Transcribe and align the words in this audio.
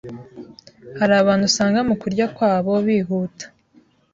Hari 0.99 1.13
abantu 1.21 1.43
usanga 1.49 1.79
mu 1.89 1.95
kurya 2.01 2.25
kwabo 2.35 2.73
bihuta 2.85 3.45